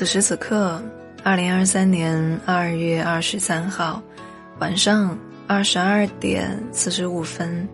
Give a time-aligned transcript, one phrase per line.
[0.00, 0.82] 此时此刻，
[1.22, 4.02] 二零二三年二月二十三号
[4.58, 5.14] 晚上
[5.46, 7.68] 二十二点四十五分，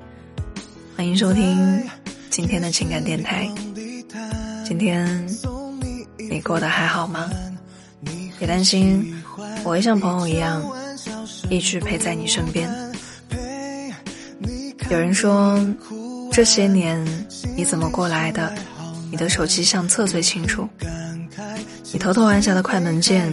[0.97, 1.89] 欢迎收听
[2.29, 3.49] 今天的情感电台。
[4.65, 5.07] 今天
[6.29, 7.31] 你过得还好吗？
[8.41, 9.23] 别担心，
[9.63, 10.61] 我会像朋友一样，
[11.49, 12.69] 一直陪在你身边。
[14.91, 15.65] 有人说，
[16.33, 17.07] 这些年
[17.57, 18.53] 你怎么过来的？
[19.13, 20.69] 你的手机相册最清楚。
[21.93, 23.31] 你偷偷按下的快门键，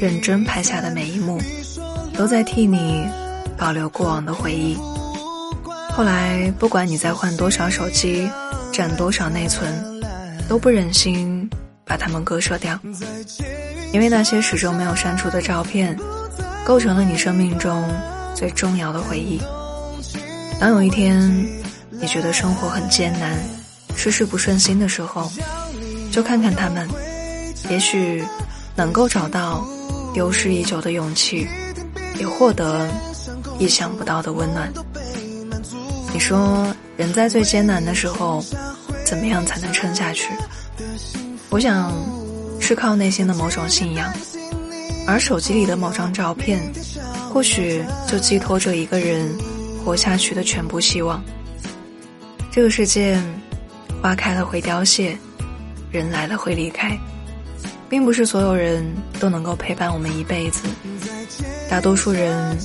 [0.00, 1.40] 认真拍下的每一幕，
[2.16, 3.06] 都在替你
[3.56, 4.76] 保留过往的回忆。
[5.90, 8.28] 后来，不管你再换多少手机，
[8.72, 9.72] 占多少内存，
[10.48, 11.48] 都不忍心
[11.84, 12.78] 把它们割舍掉，
[13.92, 15.96] 因为那些始终没有删除的照片，
[16.64, 17.88] 构成了你生命中
[18.34, 19.40] 最重要的回忆。
[20.58, 21.30] 当有一天，
[21.90, 23.38] 你觉得生活很艰难，
[23.94, 25.30] 事事不顺心的时候，
[26.10, 26.88] 就看看他们。
[27.70, 28.24] 也许
[28.76, 29.66] 能够找到
[30.12, 31.46] 丢失已久的勇气，
[32.18, 32.88] 也获得
[33.58, 34.72] 意想不到的温暖。
[36.12, 38.44] 你说，人在最艰难的时候，
[39.04, 40.28] 怎么样才能撑下去？
[41.50, 41.92] 我想，
[42.60, 44.12] 是靠内心的某种信仰，
[45.06, 46.60] 而手机里的某张照片，
[47.32, 49.28] 或许就寄托着一个人
[49.84, 51.22] 活下去的全部希望。
[52.52, 53.20] 这个世界，
[54.00, 55.16] 花开了会凋谢，
[55.90, 56.96] 人来了会离开。
[57.88, 58.84] 并不是所有人
[59.20, 60.62] 都能够陪伴我们一辈子，
[61.70, 62.56] 大多数人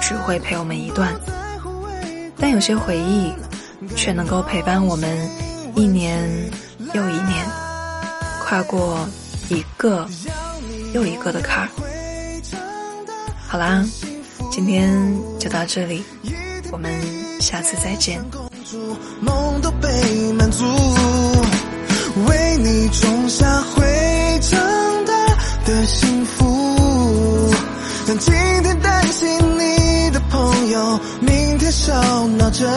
[0.00, 1.14] 只会陪我们一段，
[2.36, 3.32] 但有些回忆
[3.94, 5.08] 却能够陪伴我们
[5.74, 6.28] 一年
[6.92, 7.46] 又一年，
[8.44, 9.08] 跨过
[9.48, 10.08] 一个
[10.92, 11.68] 又一个的坎儿。
[13.46, 13.84] 好啦，
[14.50, 14.90] 今天
[15.38, 16.02] 就到这里，
[16.70, 16.90] 我们
[17.40, 18.22] 下次再见。
[19.20, 20.64] 梦都被满足
[28.92, 29.26] 担心
[29.58, 31.94] 你的朋友明天笑
[32.36, 32.68] 闹着